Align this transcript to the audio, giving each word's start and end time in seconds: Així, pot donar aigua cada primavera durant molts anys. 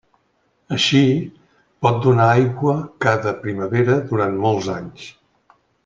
Així, 0.77 1.01
pot 1.87 1.99
donar 2.07 2.27
aigua 2.39 2.75
cada 3.07 3.35
primavera 3.45 3.99
durant 4.13 4.43
molts 4.49 4.73
anys. 4.81 5.07